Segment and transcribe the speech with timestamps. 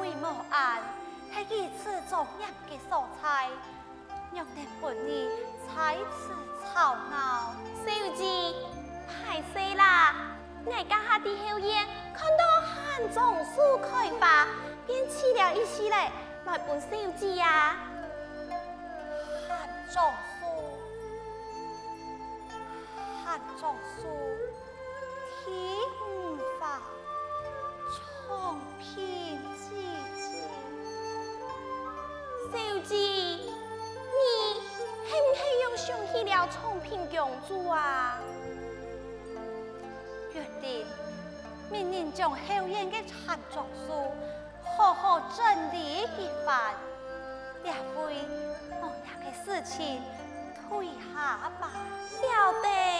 [0.00, 0.80] 为无案，
[1.32, 3.48] 系以此作业嘅素材，
[4.32, 5.28] 让人本意
[5.66, 6.32] 猜词
[6.64, 7.54] 吵闹。
[7.84, 8.54] 小姐，
[9.08, 10.14] 歹势啦！
[10.64, 14.46] 我家下啲后院看到汉种树开花，
[14.86, 16.10] 便起了一时来
[16.46, 16.88] 来本小
[17.18, 17.76] 姐呀。
[19.46, 20.02] 汉种
[36.84, 38.18] 平公主啊？
[40.34, 40.86] 约定，
[41.70, 44.12] 明年将后院嘅汉种树
[44.76, 46.74] 好好整理一番，
[47.64, 48.14] 也会
[48.82, 50.02] 某样嘅事情
[50.68, 51.70] 退下吧。
[52.10, 52.93] 晓得。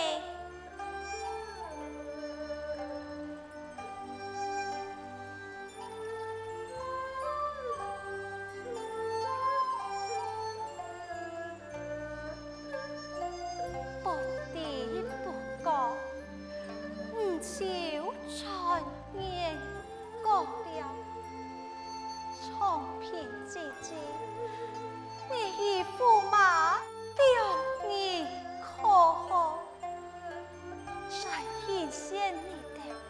[31.91, 32.41] 先你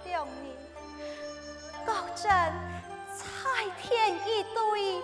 [0.04, 0.56] 得了你
[1.86, 2.30] 高枕
[3.16, 5.02] 彩天一堆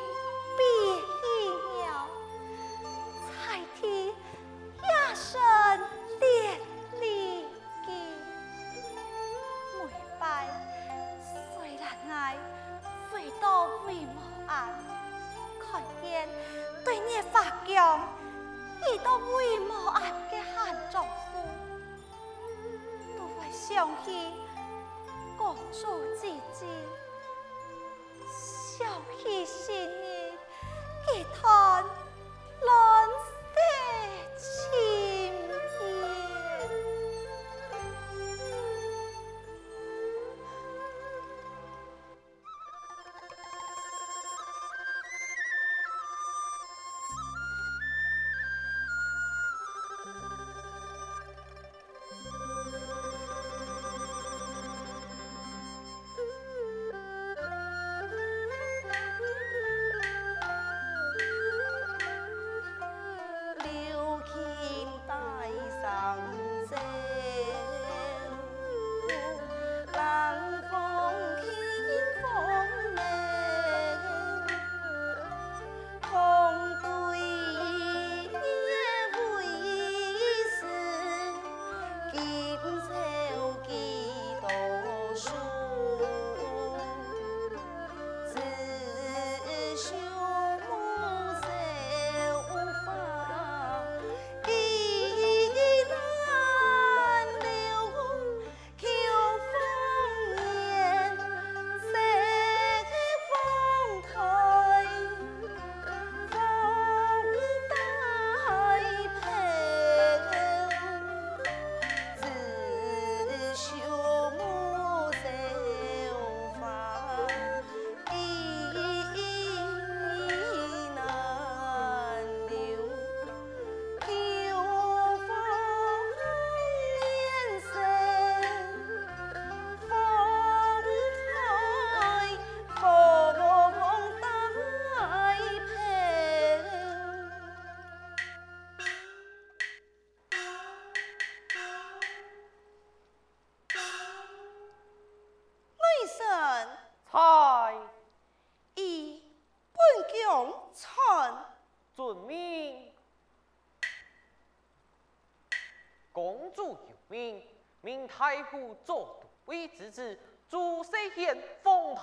[158.21, 162.03] 太后做位之子，朱世贤奉台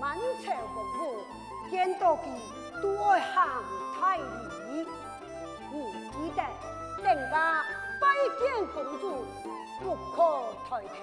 [0.00, 1.24] 满朝文武
[1.68, 3.62] 见到其多行
[3.98, 4.86] 太礼，
[5.72, 5.74] 你
[6.12, 6.42] 记得
[7.02, 7.64] 定家
[8.00, 8.06] 拜
[8.38, 9.26] 见公主
[9.80, 10.16] 不可
[10.68, 10.94] 抬头，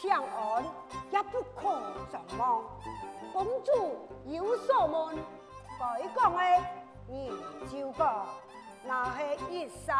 [0.00, 0.64] 长安
[1.10, 2.62] 也不可张望。
[3.32, 5.18] 公主有所问，
[5.78, 6.40] 该讲的
[7.06, 7.30] 你
[7.70, 8.26] 就讲，
[8.86, 9.94] 那是一生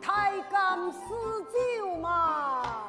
[0.00, 2.87] 太监私酒嘛。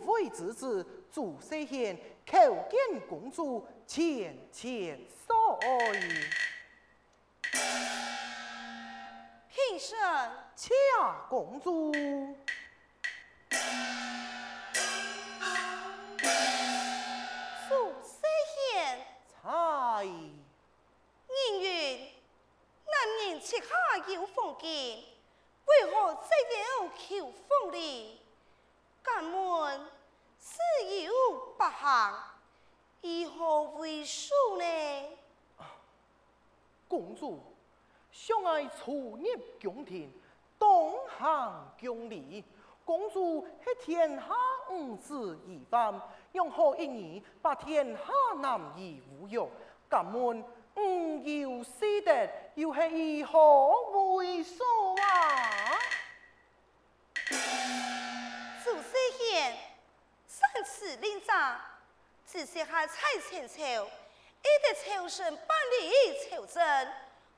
[0.00, 5.36] 左都尉之子朱世贤叩见公主，千千岁。
[9.48, 9.98] 平身，
[10.56, 10.68] 恰
[11.28, 11.92] 公主。
[21.62, 21.98] 云，
[22.86, 23.64] 男人膝下
[24.08, 24.68] 有凤剑，
[25.66, 26.28] 为何只
[26.80, 28.18] 有求凤梨？
[29.02, 29.80] 敢问
[30.38, 30.58] 是
[31.04, 31.12] 有
[31.56, 31.64] 不
[33.02, 34.64] 幸，如何为数呢？
[36.86, 37.40] 公主，
[38.10, 39.24] 相爱初入
[39.60, 40.12] 宫廷，
[40.58, 42.44] 东行宫里。
[42.84, 44.24] 公主是天下
[44.70, 46.00] 五子一番，
[46.32, 49.48] 用何一语把天下男儿侮辱？
[49.88, 52.12] 敢问吾有私德，
[52.54, 54.62] 又是如何为数
[54.96, 55.69] 啊？
[60.80, 61.60] 三次领章，
[62.26, 65.92] 只写下蔡千秋，一得秋生办理
[66.30, 66.88] 朝政，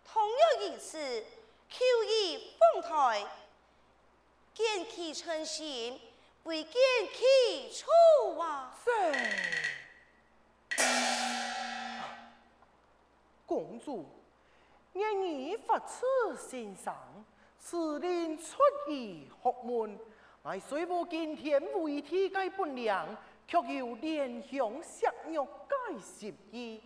[0.05, 1.25] 同样一次，
[1.69, 3.27] 求以凤台，
[4.55, 6.01] 见其称心，
[6.45, 6.73] 未见
[7.13, 8.79] 其错啊！
[13.45, 14.09] 公主，
[14.93, 16.07] 念你发此
[16.39, 16.97] 心上，
[17.59, 19.99] 此令出于学门。
[20.45, 22.93] 乃虽无今天为天改本领，
[23.53, 26.83] 却有怜香惜玉改心意。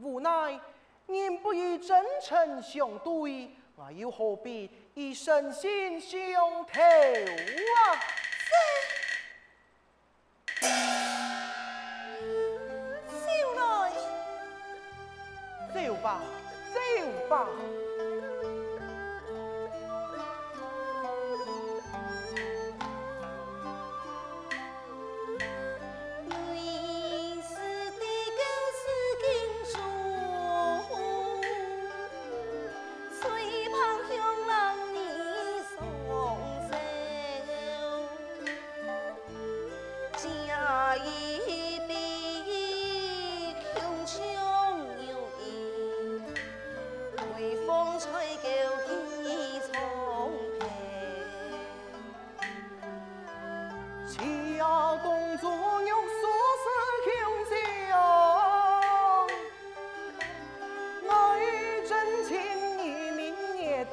[0.00, 0.60] 无奈
[1.08, 6.20] 人不与真诚相对，我又何必以身心相
[6.64, 7.82] 投啊？
[13.10, 13.92] 少来，
[15.74, 16.22] 走吧，
[16.72, 16.78] 走
[17.28, 17.48] 吧。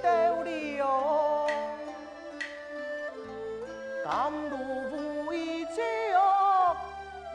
[0.02, 1.48] 斗里哟，
[4.04, 5.82] 甘露为酒，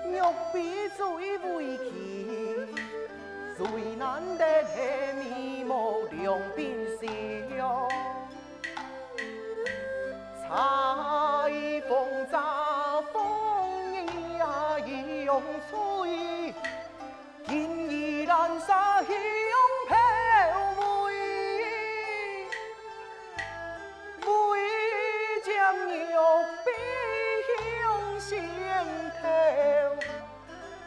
[0.05, 0.21] 玉
[0.53, 2.67] 比水为奇，
[3.57, 4.69] 最难得的
[5.15, 5.65] 美
[6.11, 6.61] 两鬓
[7.57, 7.89] 秀，
[10.43, 10.47] 彩
[11.89, 11.91] 凤
[12.31, 12.35] 乍
[13.13, 13.17] 凤
[14.39, 14.45] 呀，
[14.85, 16.53] 一拥吹，
[17.47, 18.97] 锦衣染纱。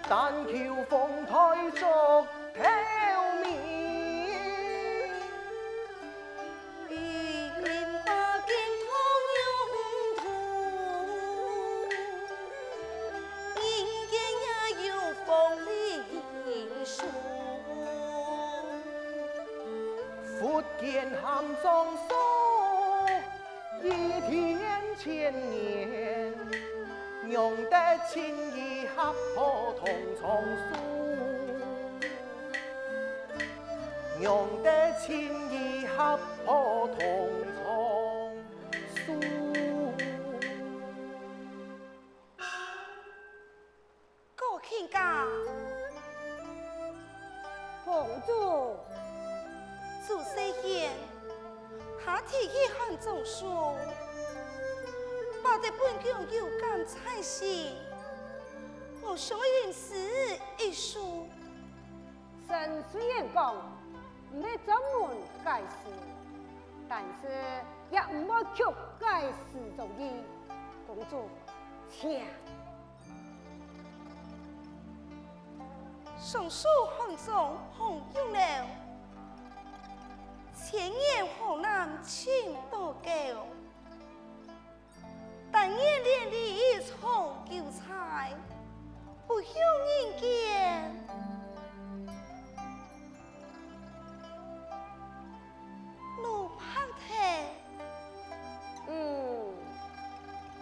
[0.09, 2.27] 但求凤台作
[52.09, 53.45] 他提起汉中书，
[55.43, 57.45] 报得本宫有感才是，
[58.99, 61.27] 我想吟诗一首。
[62.47, 63.55] 神虽然讲
[64.33, 65.91] 唔系专门解诗，
[66.89, 68.63] 但是也唔好曲
[68.99, 70.11] 解诗中意。
[70.87, 71.29] 公主，
[71.91, 72.25] 请。
[76.17, 78.88] 上书汉中红玉楼。
[80.71, 83.09] 千年河南情多高，
[85.51, 88.31] 但愿连理从旧才，
[89.27, 90.93] 不向人见。
[96.21, 97.47] 奴拍台，
[98.89, 99.51] 嗯，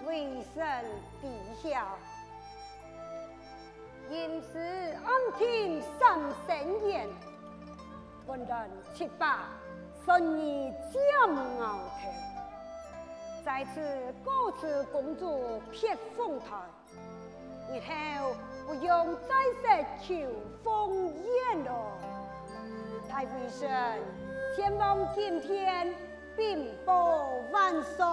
[0.06, 0.86] 微臣
[1.22, 1.28] 低
[1.70, 1.86] 下，
[4.10, 7.10] 因此安听三声言，
[8.26, 9.50] 问人七八。
[10.08, 12.08] 顺意将鳌头，
[13.44, 16.56] 在此告辞公主撇凤台，
[17.70, 18.34] 日后
[18.66, 20.16] 不用再设求
[20.64, 21.92] 风宴了。
[23.10, 24.00] 太微臣，
[24.56, 25.94] 千望今天
[26.38, 28.06] 禀报万岁。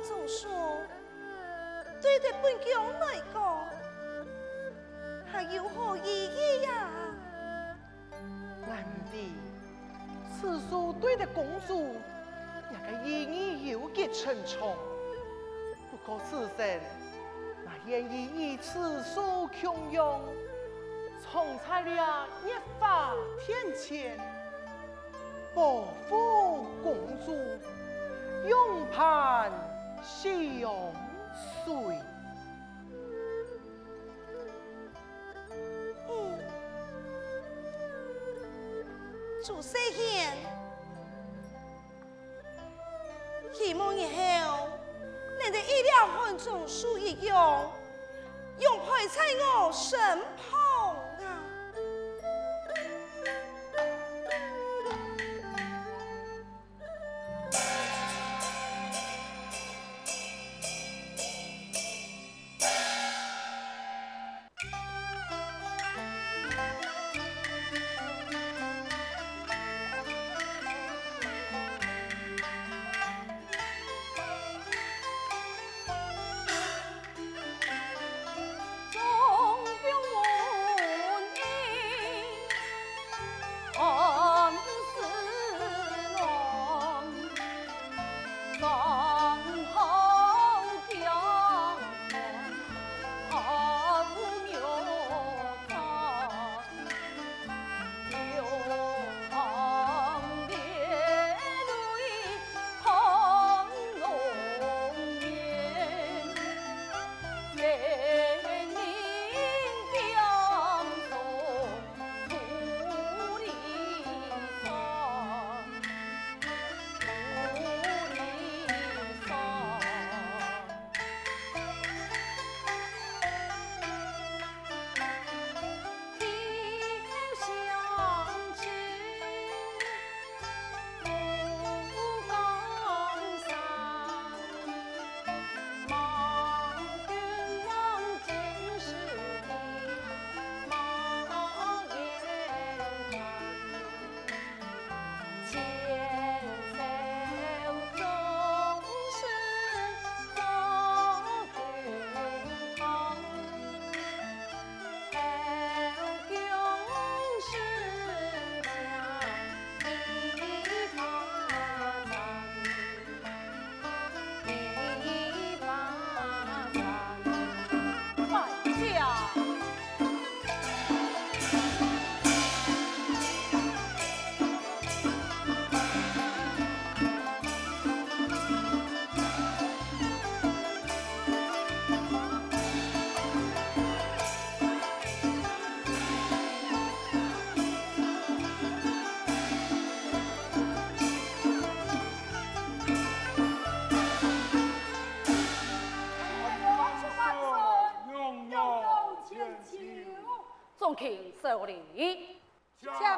[0.00, 0.48] 汉中书，
[2.00, 3.68] 对着本宫来讲，
[5.30, 6.88] 还有何意义呀？
[8.66, 9.34] 难的，
[10.30, 11.96] 此书对着公主，
[12.70, 14.74] 也个意义有结沉重。
[15.90, 16.80] 不过此生，
[17.64, 20.20] 那愿意以此书供养，
[21.20, 24.18] 从采了一发天堑。
[25.52, 26.94] 保护公
[27.26, 27.36] 主，
[28.48, 29.50] 永攀
[30.02, 30.32] 相
[31.64, 32.00] 随。
[36.08, 36.38] 嗯，
[39.44, 40.32] 祖师爷，
[43.52, 44.68] 希望以后
[45.42, 47.70] 你的医疗汉中书一样，
[48.58, 49.98] 永陪在我身
[50.36, 50.59] 旁。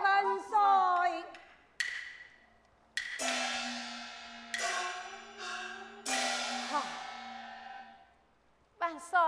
[0.01, 1.25] 万岁。
[8.79, 9.19] 万岁，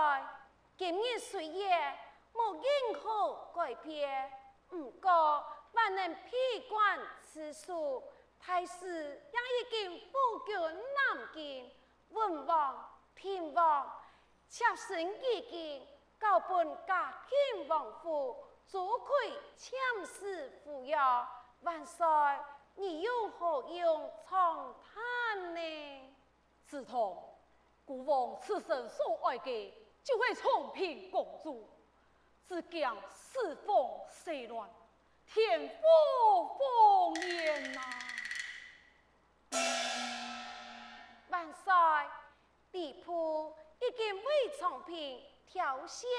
[0.77, 1.95] 今日虽然
[2.33, 4.31] 无任何改变，
[4.67, 8.03] 不过万能披冠辞书，
[8.39, 11.71] 太师也已经赴京南京，
[12.09, 14.03] 文王、平王，
[14.49, 15.87] 妾身已经
[16.19, 19.71] 告本嘉庆王府，主愧遣
[20.05, 20.97] 使赴约，
[21.61, 22.05] 万岁，
[22.75, 26.15] 你有何用长叹呢？
[26.63, 27.23] 自从
[27.85, 29.73] 孤王此生所爱的，
[30.03, 31.69] 就会从平公主，
[32.43, 33.75] 只讲四方
[34.09, 34.69] 势乱，
[35.27, 37.81] 天火烽烟呐！
[41.29, 41.71] 万岁，
[42.71, 46.09] 地铺已经为从平挑选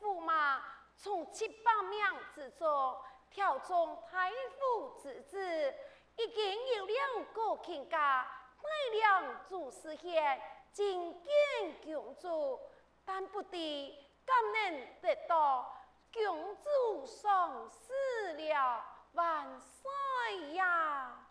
[0.00, 0.62] 驸马，
[0.96, 1.98] 从七百名
[2.34, 2.96] 之中
[3.30, 5.74] 挑中太傅之子，
[6.16, 8.26] 已经有两个亲家。
[8.62, 10.42] 奈良祖师爷
[10.74, 12.58] 觐见公主，
[13.04, 13.50] 但不知
[14.24, 15.72] 敢能得到
[16.12, 21.25] 公主赏识了，万岁呀！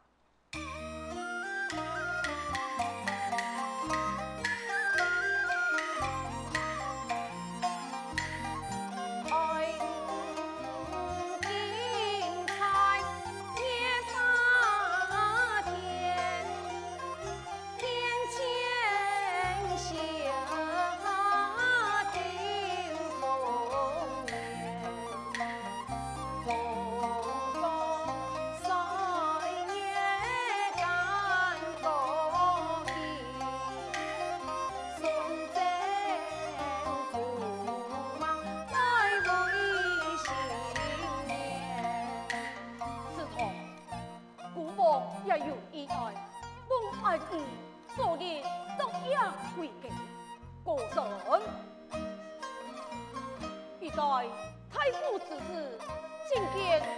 [56.56, 56.94] 万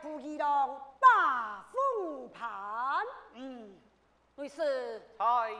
[0.00, 3.04] 太仆仪容大风盘。
[3.34, 3.78] 嗯，
[4.36, 5.54] 为是太，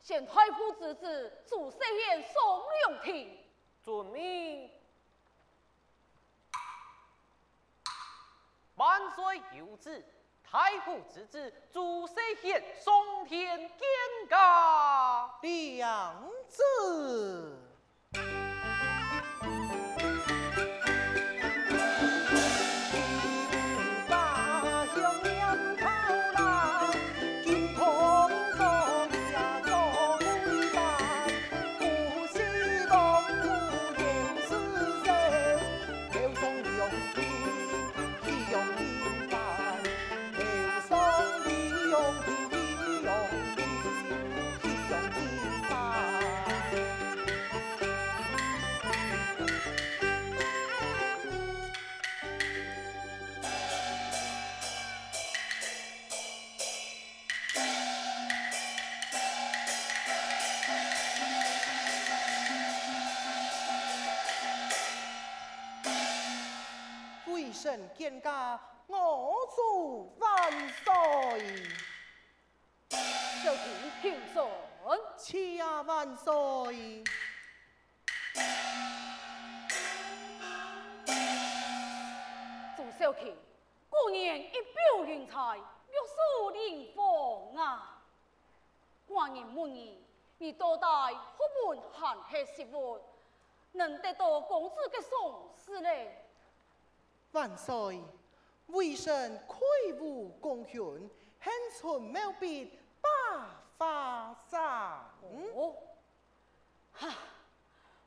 [0.00, 3.38] 现太仆之子朱世贤送两品，
[3.82, 4.70] 遵命。
[8.76, 10.02] 万岁有旨。
[10.42, 13.78] 太傅之子朱世贤送天见
[14.28, 17.69] 驾，两子。
[68.00, 70.90] 见驾，我祝万岁！
[72.88, 73.60] 小弟
[74.00, 74.48] 平顺，
[75.18, 77.04] 千万岁！
[82.74, 83.36] 祝小姐，
[83.90, 85.94] 过年一表人才，玉
[86.40, 88.00] 树临风啊！
[89.06, 90.02] 过年满意，
[90.38, 90.86] 你多带
[91.36, 92.98] 福本寒气食物。
[93.72, 95.10] 能得到公子的赏
[95.54, 96.19] 识嘞？
[97.32, 98.02] 万岁！
[98.68, 99.58] 微臣魁
[100.00, 101.08] 梧公权，hen
[101.42, 103.08] 《henchun 妙笔百
[103.76, 104.36] 花
[106.92, 107.08] 哈！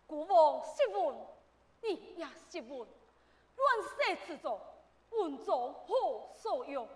[0.07, 1.15] 孤王息问，
[1.81, 2.87] 你也息问，
[3.57, 4.59] 乱世之中，
[5.09, 6.87] 文章何所用？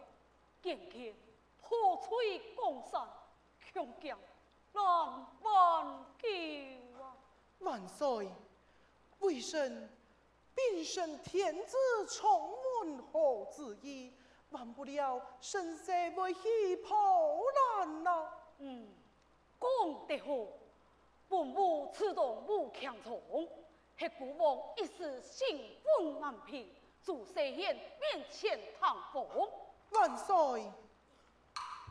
[0.62, 0.98] 见客
[1.62, 3.08] 破碎江山，
[3.60, 4.18] 强将
[4.74, 6.28] 难挽救
[7.02, 7.16] 啊！
[7.60, 8.32] 万岁！
[9.20, 9.90] 微臣
[10.58, 11.78] 秉承天子
[12.10, 14.12] 宠文后之意，
[14.50, 16.98] 忘不了生死为系破
[17.78, 18.28] 难呐。
[18.58, 18.90] 嗯，
[19.62, 20.48] 讲得好。
[21.30, 23.48] 本无此动武强从，
[24.00, 26.68] 黑孤王一时兴愤难平，
[27.04, 29.28] 助西献面前堂风。
[29.92, 30.72] 万岁！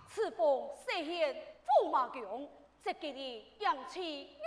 [0.08, 1.36] 此奉西献
[1.84, 2.48] 驸马强，
[2.82, 4.42] 即今日扬起玉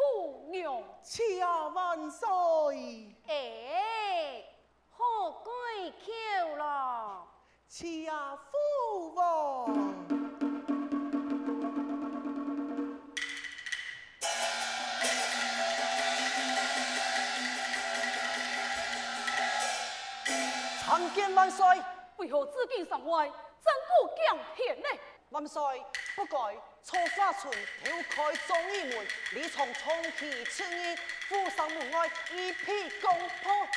[0.00, 0.82] 壶娘。
[1.02, 2.26] 千万岁！
[3.26, 4.42] 哎，
[4.90, 7.26] 好贵口了。
[7.68, 8.10] 千
[8.50, 9.66] 父王。
[20.82, 21.66] 参见万岁！
[22.16, 22.46] 为何
[24.78, 24.88] 呢？
[25.30, 25.62] 万岁，
[26.16, 26.36] 不该
[26.82, 27.52] 错杀村
[27.84, 30.96] 挑开忠义门，你从重启青衣，
[31.28, 33.68] 府上门外一批攻破。